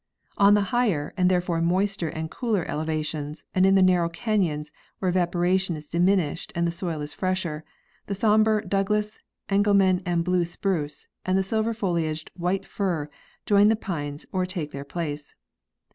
On 0.35 0.55
the 0.55 0.61
higher 0.73 1.13
and 1.15 1.29
therefore 1.29 1.61
moister 1.61 2.09
and 2.09 2.31
cooler 2.31 2.65
elevations 2.65 3.45
and 3.53 3.67
in 3.67 3.75
the 3.75 3.83
narrow 3.83 4.09
canyons, 4.09 4.71
where 4.97 5.09
evaporation 5.09 5.75
is 5.75 5.85
diminished 5.87 6.51
and 6.55 6.65
the 6.65 6.71
soil 6.71 7.01
is 7.01 7.13
fresher, 7.13 7.63
the 8.07 8.15
somber 8.15 8.61
Douglas, 8.61 9.19
Engelmann 9.49 10.01
and 10.03 10.23
blue 10.23 10.43
spruce 10.43 11.05
and 11.23 11.37
the 11.37 11.43
silver 11.43 11.75
foliaged 11.75 12.29
white 12.35 12.65
fir 12.65 13.11
join 13.45 13.67
the 13.67 13.75
pines 13.75 14.25
or 14.31 14.47
take 14.47 14.71
their 14.71 14.83
place. 14.83 15.35